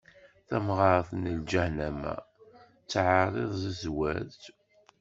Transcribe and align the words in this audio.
Tamɣaṛt 0.47 1.09
n 1.21 1.23
lǧahennama, 1.39 2.13
tettɛeṛṛiḍ 2.79 3.51
zzwaǧ. 3.63 4.39